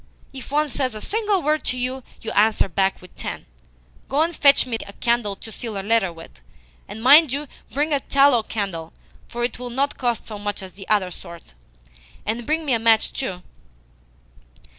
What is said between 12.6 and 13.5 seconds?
me a match too."